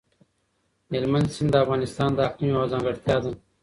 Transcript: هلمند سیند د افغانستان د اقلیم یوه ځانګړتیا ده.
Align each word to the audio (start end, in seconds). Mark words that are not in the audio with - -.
هلمند 0.93 1.27
سیند 1.35 1.49
د 1.53 1.55
افغانستان 1.63 2.09
د 2.13 2.19
اقلیم 2.27 2.49
یوه 2.55 2.69
ځانګړتیا 2.71 3.17
ده. 3.23 3.31